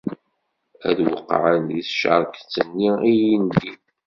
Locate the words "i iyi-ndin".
3.07-3.79